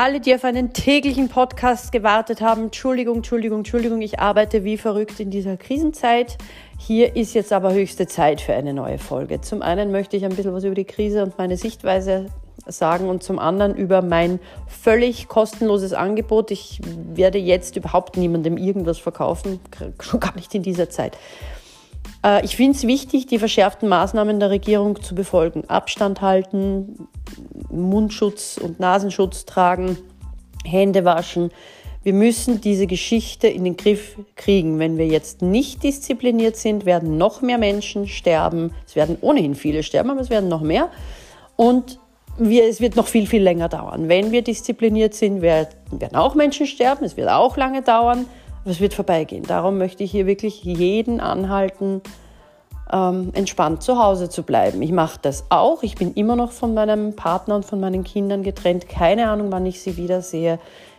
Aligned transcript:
alle, 0.00 0.18
die 0.18 0.34
auf 0.34 0.44
einen 0.44 0.72
täglichen 0.72 1.28
Podcast 1.28 1.92
gewartet 1.92 2.40
haben, 2.40 2.64
Entschuldigung, 2.64 3.16
Entschuldigung, 3.16 3.58
Entschuldigung, 3.58 4.00
ich 4.00 4.18
arbeite 4.18 4.64
wie 4.64 4.78
verrückt 4.78 5.20
in 5.20 5.30
dieser 5.30 5.58
Krisenzeit. 5.58 6.38
Hier 6.78 7.16
ist 7.16 7.34
jetzt 7.34 7.52
aber 7.52 7.74
höchste 7.74 8.06
Zeit 8.06 8.40
für 8.40 8.54
eine 8.54 8.72
neue 8.72 8.96
Folge. 8.96 9.42
Zum 9.42 9.60
einen 9.60 9.92
möchte 9.92 10.16
ich 10.16 10.24
ein 10.24 10.34
bisschen 10.34 10.54
was 10.54 10.64
über 10.64 10.74
die 10.74 10.86
Krise 10.86 11.22
und 11.22 11.36
meine 11.36 11.58
Sichtweise 11.58 12.28
sagen 12.66 13.10
und 13.10 13.22
zum 13.22 13.38
anderen 13.38 13.74
über 13.74 14.00
mein 14.00 14.40
völlig 14.66 15.28
kostenloses 15.28 15.92
Angebot. 15.92 16.50
Ich 16.50 16.80
werde 17.14 17.36
jetzt 17.36 17.76
überhaupt 17.76 18.16
niemandem 18.16 18.56
irgendwas 18.56 18.98
verkaufen, 18.98 19.60
schon 20.00 20.20
gar 20.20 20.34
nicht 20.34 20.54
in 20.54 20.62
dieser 20.62 20.88
Zeit. 20.88 21.18
Äh, 22.24 22.44
ich 22.44 22.56
finde 22.56 22.76
es 22.76 22.86
wichtig, 22.86 23.26
die 23.26 23.38
verschärften 23.38 23.88
Maßnahmen 23.88 24.40
der 24.40 24.50
Regierung 24.50 25.00
zu 25.02 25.14
befolgen. 25.14 25.64
Abstand 25.68 26.20
halten, 26.20 27.08
Mundschutz 27.70 28.58
und 28.62 28.80
Nasenschutz 28.80 29.44
tragen, 29.44 29.98
Hände 30.64 31.04
waschen. 31.04 31.50
Wir 32.02 32.14
müssen 32.14 32.62
diese 32.62 32.86
Geschichte 32.86 33.46
in 33.46 33.64
den 33.64 33.76
Griff 33.76 34.16
kriegen. 34.34 34.78
Wenn 34.78 34.96
wir 34.96 35.06
jetzt 35.06 35.42
nicht 35.42 35.82
diszipliniert 35.82 36.56
sind, 36.56 36.86
werden 36.86 37.18
noch 37.18 37.42
mehr 37.42 37.58
Menschen 37.58 38.08
sterben. 38.08 38.72
Es 38.86 38.96
werden 38.96 39.18
ohnehin 39.20 39.54
viele 39.54 39.82
sterben, 39.82 40.10
aber 40.10 40.20
es 40.20 40.30
werden 40.30 40.48
noch 40.48 40.62
mehr. 40.62 40.88
Und 41.56 41.98
wir, 42.38 42.64
es 42.66 42.80
wird 42.80 42.96
noch 42.96 43.06
viel, 43.06 43.26
viel 43.26 43.42
länger 43.42 43.68
dauern. 43.68 44.08
Wenn 44.08 44.32
wir 44.32 44.40
diszipliniert 44.40 45.12
sind, 45.12 45.42
werden 45.42 46.14
auch 46.14 46.34
Menschen 46.34 46.66
sterben. 46.66 47.04
Es 47.04 47.18
wird 47.18 47.28
auch 47.28 47.58
lange 47.58 47.82
dauern, 47.82 48.24
aber 48.62 48.70
es 48.70 48.80
wird 48.80 48.94
vorbeigehen. 48.94 49.44
Darum 49.44 49.78
möchte 49.78 50.04
ich 50.04 50.10
hier 50.10 50.26
wirklich 50.26 50.62
jeden 50.62 51.20
anhalten, 51.20 52.02
ähm, 52.92 53.30
entspannt 53.34 53.82
zu 53.82 54.02
Hause 54.02 54.28
zu 54.28 54.42
bleiben. 54.42 54.82
Ich 54.82 54.92
mache 54.92 55.18
das 55.22 55.44
auch. 55.48 55.82
Ich 55.82 55.94
bin 55.94 56.14
immer 56.14 56.36
noch 56.36 56.52
von 56.52 56.74
meinem 56.74 57.14
Partner 57.16 57.56
und 57.56 57.64
von 57.64 57.80
meinen 57.80 58.04
Kindern 58.04 58.42
getrennt. 58.42 58.88
Keine 58.88 59.30
Ahnung, 59.30 59.52
wann 59.52 59.66
ich 59.66 59.80
sie 59.80 59.96
wiedersehe. 59.96 60.58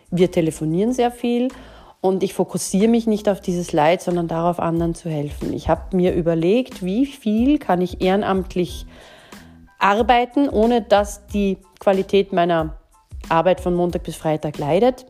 Wir 0.09 0.31
telefonieren 0.31 0.93
sehr 0.93 1.11
viel 1.11 1.49
und 2.01 2.23
ich 2.23 2.33
fokussiere 2.33 2.87
mich 2.87 3.07
nicht 3.07 3.29
auf 3.29 3.41
dieses 3.41 3.73
Leid, 3.73 4.01
sondern 4.01 4.27
darauf, 4.27 4.59
anderen 4.59 4.95
zu 4.95 5.09
helfen. 5.09 5.53
Ich 5.53 5.69
habe 5.69 5.95
mir 5.95 6.13
überlegt, 6.13 6.83
wie 6.83 7.05
viel 7.05 7.59
kann 7.59 7.81
ich 7.81 8.01
ehrenamtlich 8.01 8.85
arbeiten, 9.77 10.49
ohne 10.49 10.81
dass 10.81 11.27
die 11.27 11.57
Qualität 11.79 12.33
meiner 12.33 12.77
Arbeit 13.29 13.61
von 13.61 13.75
Montag 13.75 14.03
bis 14.03 14.15
Freitag 14.15 14.57
leidet. 14.57 15.05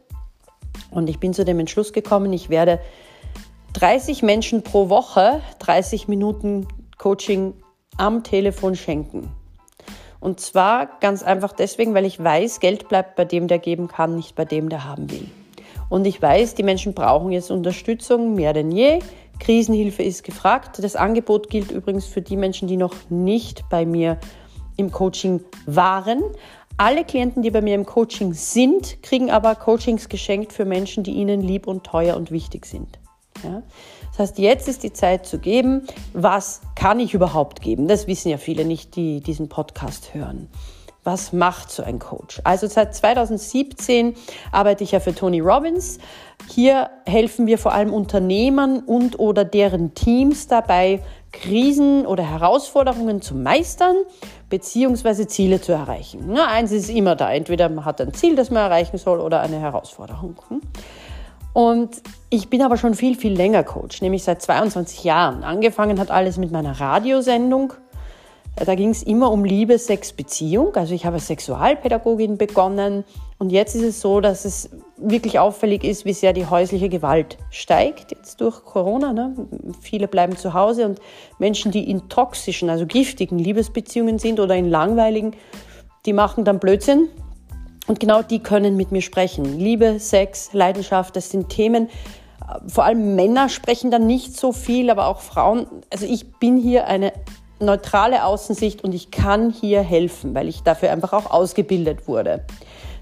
Und 0.89 1.09
ich 1.09 1.19
bin 1.19 1.33
zu 1.33 1.45
dem 1.45 1.59
Entschluss 1.59 1.94
gekommen, 1.94 2.33
ich 2.33 2.50
werde 2.50 2.80
30 3.73 4.23
Menschen 4.23 4.64
pro 4.64 4.89
Woche 4.89 5.41
30 5.59 6.08
Minuten 6.08 6.67
Coaching 6.97 7.53
am 7.97 8.23
Telefon 8.23 8.75
schenken. 8.75 9.31
Und 10.19 10.39
zwar 10.39 10.99
ganz 10.99 11.23
einfach 11.23 11.53
deswegen, 11.53 11.94
weil 11.94 12.05
ich 12.05 12.23
weiß, 12.23 12.59
Geld 12.59 12.89
bleibt 12.89 13.16
bei 13.16 13.25
dem, 13.25 13.47
der 13.47 13.59
geben 13.59 13.88
kann, 13.88 14.16
nicht 14.16 14.36
bei 14.36 14.45
dem, 14.45 14.69
der 14.69 14.86
haben 14.86 15.09
will. 15.09 15.27
Und 15.89 16.05
ich 16.05 16.22
weiß, 16.22 16.55
die 16.55 16.64
Menschen 16.64 16.94
brauchen 16.94 17.31
jetzt 17.31 17.52
Unterstützung 17.52 18.36
mehr 18.36 18.53
denn 18.53 18.72
je. 18.72 18.99
Krisenhilfe 19.39 20.03
ist 20.03 20.23
gefragt. 20.23 20.81
Das 20.83 20.95
Angebot 20.95 21.49
gilt 21.49 21.72
übrigens 21.72 22.05
für 22.05 22.22
die 22.22 22.38
Menschen, 22.38 22.67
die 22.67 22.77
noch 22.77 22.94
nicht 23.09 23.67
bei 23.69 23.86
mir 23.86 24.19
im 24.77 24.92
Coaching 24.92 25.42
waren. 25.66 26.22
Alle 26.77 27.03
Klienten, 27.03 27.44
die 27.44 27.52
bei 27.52 27.61
mir 27.61 27.75
im 27.75 27.86
Coaching 27.86 28.33
sind, 28.33 29.03
kriegen 29.03 29.30
aber 29.30 29.55
Coachings 29.55 30.09
geschenkt 30.09 30.53
für 30.53 30.66
Menschen, 30.66 31.03
die 31.03 31.11
ihnen 31.11 31.41
lieb 31.41 31.67
und 31.67 31.83
teuer 31.83 32.16
und 32.16 32.31
wichtig 32.31 32.66
sind. 32.66 33.00
Ja? 33.44 33.64
Das 34.11 34.19
heißt, 34.19 34.39
jetzt 34.39 34.67
ist 34.67 34.83
die 34.83 34.94
Zeit 34.94 35.25
zu 35.25 35.39
geben, 35.39 35.88
was 36.14 36.61
kann 36.75 36.99
ich 36.99 37.14
überhaupt 37.14 37.61
geben? 37.61 37.88
Das 37.88 38.08
wissen 38.08 38.30
ja 38.30 38.38
viele 38.38 38.66
nicht, 38.66 38.95
die 38.95 39.22
diesen 39.22 39.47
Podcast 39.47 40.14
hören. 40.14 40.49
Was 41.04 41.34
macht 41.34 41.72
so 41.72 41.82
ein 41.82 41.98
Coach? 41.98 42.42
Also 42.44 42.68
seit 42.68 42.94
2017 42.94 44.16
arbeite 44.52 44.84
ich 44.84 44.92
ja 44.92 45.00
für 45.00 45.16
Tony 45.16 45.39
Robbins. 45.39 45.98
Hier 46.48 46.92
helfen 47.08 47.48
wir 47.48 47.58
vor 47.58 47.73
allem 47.73 47.92
Unternehmern 47.92 48.80
und 48.80 49.20
oder 49.20 49.44
deren 49.44 49.95
Teams 49.95 50.48
dabei, 50.48 51.02
Krisen 51.32 52.06
oder 52.06 52.23
Herausforderungen 52.23 53.22
zu 53.22 53.36
meistern 53.36 53.95
beziehungsweise 54.50 55.26
Ziele 55.26 55.60
zu 55.60 55.72
erreichen. 55.72 56.26
Na, 56.28 56.48
eins 56.48 56.72
ist 56.72 56.90
immer 56.90 57.16
da. 57.16 57.32
Entweder 57.34 57.70
man 57.70 57.86
hat 57.86 58.00
ein 58.00 58.14
Ziel, 58.14 58.36
das 58.36 58.52
man 58.52 58.64
erreichen 58.64 58.98
soll, 58.98 59.22
oder 59.22 59.40
eine 59.40 59.60
Herausforderung. 59.60 60.36
Und 61.54 62.02
ich 62.30 62.50
bin 62.50 62.61
aber 62.61 62.78
schon 62.78 62.94
viel, 62.94 63.16
viel 63.16 63.34
länger 63.34 63.64
Coach, 63.64 64.02
nämlich 64.02 64.23
seit 64.23 64.42
22 64.42 65.04
Jahren. 65.04 65.44
Angefangen 65.44 66.00
hat 66.00 66.11
alles 66.11 66.38
mit 66.38 66.52
meiner 66.52 66.80
Radiosendung. 66.80 67.73
Da 68.56 68.76
ging 68.76 68.89
es 68.89 69.02
immer 69.02 69.32
um 69.32 69.44
Liebe, 69.44 69.80
Sex, 69.80 70.14
Beziehung. 70.14 70.76
Also 70.76 70.94
ich 70.94 71.06
habe 71.06 71.16
als 71.16 71.28
Sexualpädagogin 71.28 72.38
begonnen. 72.38 73.04
Und 73.39 73.52
jetzt 73.52 73.76
ist 73.76 73.84
es 73.84 74.02
so, 74.02 74.22
dass 74.22 74.45
es 74.45 74.70
wirklich 74.98 75.39
auffällig 75.39 75.84
ist, 75.84 76.06
wie 76.06 76.14
sehr 76.14 76.34
die 76.34 76.45
häusliche 76.45 76.90
Gewalt 76.90 77.38
steigt 77.50 78.11
jetzt 78.11 78.40
durch 78.40 78.64
Corona. 78.64 79.14
Ne? 79.14 79.34
Viele 79.80 80.08
bleiben 80.08 80.38
zu 80.38 80.54
Hause 80.54 80.86
und 80.86 81.00
Menschen, 81.40 81.72
die 81.72 81.90
in 81.90 82.08
toxischen, 82.10 82.70
also 82.70 82.86
giftigen 82.86 83.40
Liebesbeziehungen 83.40 84.20
sind 84.20 84.40
oder 84.40 84.56
in 84.56 84.70
langweiligen, 84.70 85.36
die 86.06 86.14
machen 86.14 86.45
dann 86.45 86.60
Blödsinn, 86.60 87.10
und 87.88 88.00
genau 88.00 88.22
die 88.22 88.40
können 88.40 88.78
mit 88.78 88.92
mir 88.92 89.02
sprechen. 89.02 89.60
Liebe, 89.60 90.00
Sex, 90.00 90.54
Leidenschaft, 90.54 91.16
das 91.16 91.30
sind 91.30 91.50
Themen. 91.50 91.90
Vor 92.67 92.84
allem 92.84 93.16
Männer 93.16 93.50
sprechen 93.50 93.92
dann 93.92 94.08
nicht 94.08 94.38
so 94.38 94.52
viel, 94.52 94.90
aber 94.90 95.08
auch 95.08 95.22
Frauen. 95.22 95.67
Also 95.92 96.06
ich 96.06 96.32
bin 96.34 96.58
hier 96.58 96.88
eine 96.88 97.11
neutrale 97.61 98.26
Außensicht 98.26 98.83
und 98.83 98.94
ich 98.94 99.11
kann 99.11 99.49
hier 99.52 99.82
helfen, 99.82 100.33
weil 100.33 100.48
ich 100.48 100.64
dafür 100.64 100.92
einfach 100.92 101.14
auch 101.14 101.30
ausgebildet 101.30 102.08
wurde. 102.08 102.44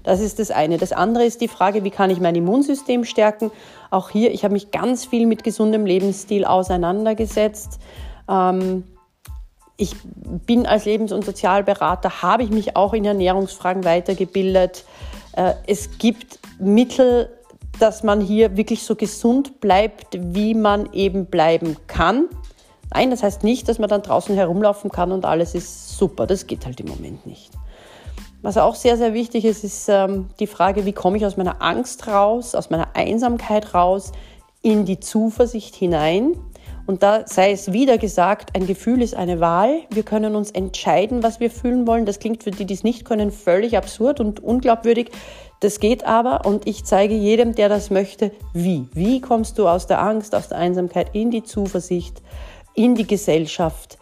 Das 0.02 0.20
ist 0.20 0.38
das 0.38 0.50
eine. 0.50 0.78
Das 0.78 0.92
andere 0.92 1.24
ist 1.24 1.40
die 1.40 1.48
Frage, 1.48 1.84
wie 1.84 1.90
kann 1.90 2.10
ich 2.10 2.20
mein 2.20 2.34
Immunsystem 2.34 3.04
stärken? 3.04 3.50
Auch 3.90 4.10
hier, 4.10 4.32
ich 4.32 4.44
habe 4.44 4.54
mich 4.54 4.70
ganz 4.70 5.04
viel 5.04 5.26
mit 5.26 5.44
gesundem 5.44 5.84
Lebensstil 5.84 6.44
auseinandergesetzt. 6.44 7.78
Ähm, 8.28 8.84
ich 9.76 9.96
bin 10.46 10.66
als 10.66 10.84
Lebens- 10.84 11.12
und 11.12 11.24
Sozialberater, 11.24 12.22
habe 12.22 12.42
ich 12.42 12.50
mich 12.50 12.76
auch 12.76 12.92
in 12.92 13.04
Ernährungsfragen 13.04 13.84
weitergebildet. 13.84 14.84
Äh, 15.32 15.54
es 15.66 15.98
gibt 15.98 16.38
Mittel, 16.58 17.30
dass 17.78 18.02
man 18.02 18.20
hier 18.20 18.56
wirklich 18.56 18.82
so 18.82 18.94
gesund 18.94 19.60
bleibt, 19.60 20.18
wie 20.18 20.54
man 20.54 20.92
eben 20.92 21.26
bleiben 21.26 21.76
kann. 21.86 22.26
Nein, 22.92 23.10
das 23.10 23.22
heißt 23.22 23.44
nicht, 23.44 23.68
dass 23.68 23.78
man 23.78 23.88
dann 23.88 24.02
draußen 24.02 24.34
herumlaufen 24.34 24.90
kann 24.90 25.12
und 25.12 25.24
alles 25.24 25.54
ist 25.54 25.96
super. 25.96 26.26
Das 26.26 26.46
geht 26.46 26.66
halt 26.66 26.80
im 26.80 26.88
Moment 26.88 27.26
nicht. 27.26 27.50
Was 28.42 28.56
auch 28.56 28.74
sehr, 28.74 28.96
sehr 28.96 29.12
wichtig 29.12 29.44
ist, 29.44 29.64
ist 29.64 29.88
ähm, 29.88 30.30
die 30.40 30.46
Frage, 30.46 30.86
wie 30.86 30.92
komme 30.92 31.18
ich 31.18 31.26
aus 31.26 31.36
meiner 31.36 31.60
Angst 31.60 32.06
raus, 32.08 32.54
aus 32.54 32.70
meiner 32.70 32.96
Einsamkeit 32.96 33.74
raus, 33.74 34.12
in 34.62 34.86
die 34.86 34.98
Zuversicht 34.98 35.74
hinein. 35.74 36.36
Und 36.86 37.02
da 37.02 37.26
sei 37.26 37.52
es 37.52 37.72
wieder 37.72 37.98
gesagt, 37.98 38.56
ein 38.56 38.66
Gefühl 38.66 39.02
ist 39.02 39.14
eine 39.14 39.40
Wahl. 39.40 39.82
Wir 39.90 40.02
können 40.02 40.34
uns 40.34 40.50
entscheiden, 40.50 41.22
was 41.22 41.38
wir 41.38 41.50
fühlen 41.50 41.86
wollen. 41.86 42.06
Das 42.06 42.18
klingt 42.18 42.42
für 42.42 42.50
die, 42.50 42.64
die 42.64 42.74
es 42.74 42.82
nicht 42.82 43.04
können, 43.04 43.30
völlig 43.30 43.76
absurd 43.76 44.20
und 44.20 44.42
unglaubwürdig. 44.42 45.10
Das 45.60 45.78
geht 45.78 46.04
aber 46.04 46.46
und 46.46 46.66
ich 46.66 46.84
zeige 46.84 47.14
jedem, 47.14 47.54
der 47.54 47.68
das 47.68 47.90
möchte, 47.90 48.32
wie. 48.54 48.88
Wie 48.94 49.20
kommst 49.20 49.58
du 49.58 49.68
aus 49.68 49.86
der 49.86 50.00
Angst, 50.00 50.34
aus 50.34 50.48
der 50.48 50.58
Einsamkeit 50.58 51.10
in 51.12 51.30
die 51.30 51.44
Zuversicht, 51.44 52.22
in 52.74 52.94
die 52.94 53.06
Gesellschaft, 53.06 53.98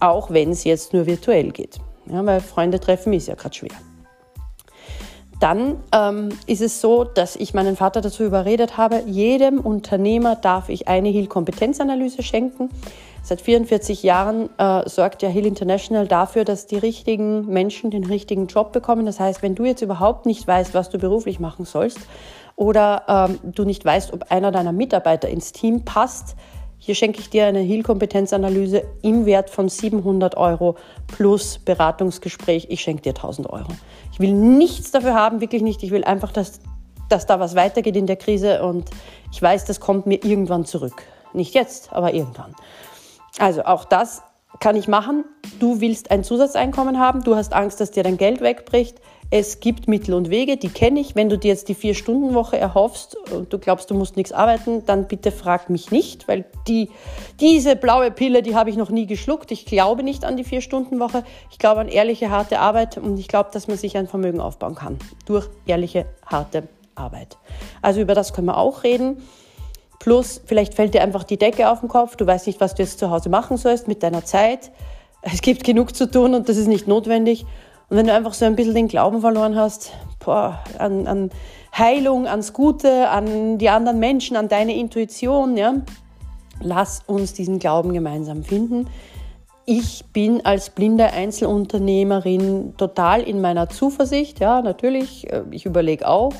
auch 0.00 0.30
wenn 0.30 0.50
es 0.50 0.64
jetzt 0.64 0.92
nur 0.92 1.06
virtuell 1.06 1.50
geht. 1.50 1.78
Ja, 2.06 2.24
weil 2.24 2.40
Freunde 2.40 2.80
treffen 2.80 3.12
ist 3.12 3.28
ja 3.28 3.34
gerade 3.34 3.54
schwer. 3.54 3.70
Dann 5.42 5.78
ähm, 5.92 6.28
ist 6.46 6.60
es 6.60 6.80
so, 6.80 7.02
dass 7.02 7.34
ich 7.34 7.52
meinen 7.52 7.74
Vater 7.74 8.00
dazu 8.00 8.22
überredet 8.22 8.76
habe, 8.76 9.02
jedem 9.06 9.58
Unternehmer 9.58 10.36
darf 10.36 10.68
ich 10.68 10.86
eine 10.86 11.08
Hill-Kompetenzanalyse 11.08 12.22
schenken. 12.22 12.70
Seit 13.24 13.40
44 13.40 14.04
Jahren 14.04 14.50
äh, 14.58 14.88
sorgt 14.88 15.22
ja 15.22 15.28
Hill 15.28 15.46
International 15.46 16.06
dafür, 16.06 16.44
dass 16.44 16.68
die 16.68 16.76
richtigen 16.76 17.46
Menschen 17.46 17.90
den 17.90 18.04
richtigen 18.04 18.46
Job 18.46 18.72
bekommen. 18.72 19.04
Das 19.04 19.18
heißt, 19.18 19.42
wenn 19.42 19.56
du 19.56 19.64
jetzt 19.64 19.82
überhaupt 19.82 20.26
nicht 20.26 20.46
weißt, 20.46 20.74
was 20.74 20.90
du 20.90 20.98
beruflich 20.98 21.40
machen 21.40 21.64
sollst 21.64 21.98
oder 22.54 23.02
ähm, 23.08 23.38
du 23.42 23.64
nicht 23.64 23.84
weißt, 23.84 24.12
ob 24.12 24.30
einer 24.30 24.52
deiner 24.52 24.72
Mitarbeiter 24.72 25.28
ins 25.28 25.50
Team 25.50 25.84
passt, 25.84 26.36
hier 26.84 26.96
schenke 26.96 27.20
ich 27.20 27.30
dir 27.30 27.46
eine 27.46 27.60
Heal-Kompetenzanalyse 27.60 28.82
im 29.02 29.24
Wert 29.24 29.50
von 29.50 29.68
700 29.68 30.36
Euro 30.36 30.74
plus 31.06 31.60
Beratungsgespräch. 31.60 32.66
Ich 32.70 32.80
schenke 32.80 33.02
dir 33.02 33.10
1000 33.10 33.48
Euro. 33.50 33.68
Ich 34.12 34.18
will 34.18 34.32
nichts 34.32 34.90
dafür 34.90 35.14
haben, 35.14 35.40
wirklich 35.40 35.62
nicht. 35.62 35.84
Ich 35.84 35.92
will 35.92 36.02
einfach, 36.02 36.32
dass, 36.32 36.58
dass 37.08 37.24
da 37.24 37.38
was 37.38 37.54
weitergeht 37.54 37.94
in 37.94 38.08
der 38.08 38.16
Krise 38.16 38.64
und 38.64 38.90
ich 39.30 39.40
weiß, 39.40 39.64
das 39.64 39.78
kommt 39.78 40.06
mir 40.06 40.24
irgendwann 40.24 40.64
zurück. 40.64 41.04
Nicht 41.32 41.54
jetzt, 41.54 41.92
aber 41.92 42.14
irgendwann. 42.14 42.52
Also 43.38 43.62
auch 43.62 43.84
das 43.84 44.22
kann 44.58 44.74
ich 44.74 44.88
machen. 44.88 45.24
Du 45.60 45.80
willst 45.80 46.10
ein 46.10 46.24
Zusatzeinkommen 46.24 46.98
haben, 46.98 47.22
du 47.22 47.36
hast 47.36 47.52
Angst, 47.52 47.80
dass 47.80 47.92
dir 47.92 48.02
dein 48.02 48.16
Geld 48.16 48.40
wegbricht. 48.40 49.00
Es 49.34 49.60
gibt 49.60 49.88
Mittel 49.88 50.12
und 50.12 50.28
Wege, 50.28 50.58
die 50.58 50.68
kenne 50.68 51.00
ich. 51.00 51.16
Wenn 51.16 51.30
du 51.30 51.38
dir 51.38 51.48
jetzt 51.48 51.70
die 51.70 51.74
Vier-Stunden-Woche 51.74 52.58
erhoffst 52.58 53.16
und 53.30 53.50
du 53.50 53.58
glaubst, 53.58 53.90
du 53.90 53.94
musst 53.94 54.18
nichts 54.18 54.30
arbeiten, 54.30 54.84
dann 54.84 55.08
bitte 55.08 55.32
frag 55.32 55.70
mich 55.70 55.90
nicht, 55.90 56.28
weil 56.28 56.44
die, 56.68 56.90
diese 57.40 57.74
blaue 57.74 58.10
Pille, 58.10 58.42
die 58.42 58.54
habe 58.54 58.68
ich 58.68 58.76
noch 58.76 58.90
nie 58.90 59.06
geschluckt. 59.06 59.50
Ich 59.50 59.64
glaube 59.64 60.02
nicht 60.02 60.26
an 60.26 60.36
die 60.36 60.44
Vier-Stunden-Woche. 60.44 61.24
Ich 61.50 61.58
glaube 61.58 61.80
an 61.80 61.88
ehrliche, 61.88 62.28
harte 62.28 62.58
Arbeit 62.58 62.98
und 62.98 63.16
ich 63.16 63.26
glaube, 63.26 63.48
dass 63.54 63.68
man 63.68 63.78
sich 63.78 63.96
ein 63.96 64.06
Vermögen 64.06 64.38
aufbauen 64.38 64.74
kann 64.74 64.98
durch 65.24 65.48
ehrliche, 65.64 66.04
harte 66.26 66.64
Arbeit. 66.94 67.38
Also 67.80 68.02
über 68.02 68.14
das 68.14 68.34
können 68.34 68.48
wir 68.48 68.58
auch 68.58 68.84
reden. 68.84 69.22
Plus, 69.98 70.42
vielleicht 70.44 70.74
fällt 70.74 70.92
dir 70.92 71.00
einfach 71.02 71.24
die 71.24 71.38
Decke 71.38 71.70
auf 71.70 71.80
den 71.80 71.88
Kopf. 71.88 72.16
Du 72.16 72.26
weißt 72.26 72.48
nicht, 72.48 72.60
was 72.60 72.74
du 72.74 72.82
jetzt 72.82 72.98
zu 72.98 73.08
Hause 73.08 73.30
machen 73.30 73.56
sollst 73.56 73.88
mit 73.88 74.02
deiner 74.02 74.26
Zeit. 74.26 74.72
Es 75.22 75.40
gibt 75.40 75.64
genug 75.64 75.96
zu 75.96 76.10
tun 76.10 76.34
und 76.34 76.50
das 76.50 76.58
ist 76.58 76.66
nicht 76.66 76.86
notwendig. 76.86 77.46
Und 77.92 77.98
wenn 77.98 78.06
du 78.06 78.14
einfach 78.14 78.32
so 78.32 78.46
ein 78.46 78.56
bisschen 78.56 78.74
den 78.74 78.88
Glauben 78.88 79.20
verloren 79.20 79.54
hast, 79.54 79.92
boah, 80.18 80.60
an, 80.78 81.06
an 81.06 81.30
Heilung, 81.76 82.26
ans 82.26 82.54
Gute, 82.54 83.10
an 83.10 83.58
die 83.58 83.68
anderen 83.68 83.98
Menschen, 83.98 84.34
an 84.34 84.48
deine 84.48 84.74
Intuition, 84.74 85.58
ja, 85.58 85.74
lass 86.58 87.02
uns 87.06 87.34
diesen 87.34 87.58
Glauben 87.58 87.92
gemeinsam 87.92 88.44
finden. 88.44 88.86
Ich 89.66 90.06
bin 90.14 90.42
als 90.42 90.70
blinde 90.70 91.12
Einzelunternehmerin 91.12 92.78
total 92.78 93.20
in 93.20 93.42
meiner 93.42 93.68
Zuversicht. 93.68 94.40
Ja, 94.40 94.62
natürlich, 94.62 95.30
äh, 95.30 95.42
ich 95.50 95.66
überlege 95.66 96.08
auch, 96.08 96.32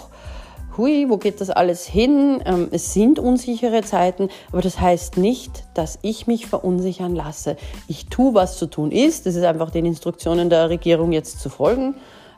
hui, 0.77 1.07
wo 1.09 1.17
geht 1.17 1.41
das 1.41 1.51
alles 1.51 1.87
hin? 1.87 2.43
Ähm, 2.45 2.69
es 2.71 2.93
sind 2.93 3.19
unsichere 3.19 3.83
Zeiten, 3.83 4.29
aber 4.51 4.63
das 4.63 4.81
heißt 4.81 5.17
nicht, 5.17 5.65
dass 5.75 5.99
ich 6.03 6.27
mich 6.27 6.47
verunsichern 6.47 7.15
lasse. 7.15 7.57
Ich 7.89 8.07
tue, 8.07 8.35
was 8.35 8.59
zu 8.59 8.67
tun 8.67 8.91
ist. 8.91 9.27
Das 9.27 9.35
ist 9.35 9.45
einfach 9.45 9.71
den 9.71 9.87
Instruktionen 9.87 10.51
der 10.51 10.71
Regierung 10.71 11.13
jetzt 11.13 11.41
zu 11.41 11.49
folgen. 11.49 11.95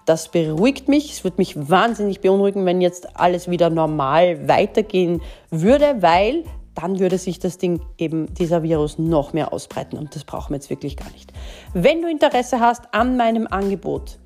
Das 0.06 0.28
beruhigt 0.28 0.88
mich. 0.88 1.12
Es 1.12 1.24
würde 1.24 1.38
mich 1.38 1.70
wahnsinnig 1.70 2.20
beunruhigen, 2.20 2.66
wenn 2.66 2.80
jetzt 2.80 3.16
alles 3.18 3.48
wieder 3.48 3.70
normal 3.70 4.48
weitergehen 4.48 5.22
würde, 5.50 5.96
weil 6.00 6.44
dann 6.74 6.98
würde 6.98 7.18
sich 7.18 7.38
das 7.38 7.58
Ding 7.58 7.80
eben, 7.98 8.34
dieser 8.34 8.62
Virus, 8.62 8.98
noch 8.98 9.32
mehr 9.32 9.52
ausbreiten 9.52 9.96
und 9.96 10.14
das 10.16 10.24
brauchen 10.24 10.50
wir 10.50 10.56
jetzt 10.56 10.70
wirklich 10.70 10.96
gar 10.96 11.10
nicht. 11.12 11.32
Wenn 11.72 12.02
du 12.02 12.10
Interesse 12.10 12.60
hast 12.60 12.92
an 12.92 13.16
meinem 13.16 13.46
Angebot, 13.46 14.18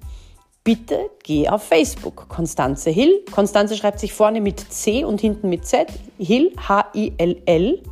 bitte 0.65 1.11
geh 1.23 1.49
auf 1.49 1.63
Facebook. 1.63 2.29
Konstanze 2.29 2.91
Hill. 2.91 3.25
Konstanze 3.31 3.77
schreibt 3.77 4.01
sich 4.01 4.13
vorne 4.13 4.41
mit 4.41 4.61
C 4.61 5.05
und 5.05 5.21
hinten 5.21 5.49
mit 5.49 5.67
Z. 5.67 5.89
Hill, 6.19 6.53
H-I-L-L. 6.69 7.83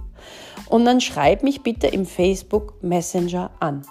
Und 0.68 0.84
dann 0.84 1.00
schreib 1.00 1.42
mich 1.42 1.62
bitte 1.62 1.86
im 1.86 2.06
Facebook 2.06 2.82
Messenger 2.82 3.50
an. 3.60 3.86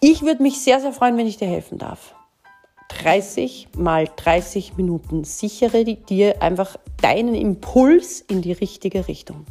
Ich 0.00 0.22
würde 0.22 0.42
mich 0.42 0.60
sehr, 0.60 0.80
sehr 0.80 0.92
freuen, 0.92 1.16
wenn 1.16 1.26
ich 1.26 1.38
dir 1.38 1.48
helfen 1.48 1.78
darf. 1.78 2.14
30 2.88 3.68
mal 3.76 4.08
30 4.16 4.76
Minuten 4.76 5.24
sichere 5.24 5.84
dir 5.84 6.42
einfach 6.42 6.76
deinen 7.00 7.34
Impuls 7.34 8.20
in 8.20 8.42
die 8.42 8.52
richtige 8.52 9.08
Richtung. 9.08 9.46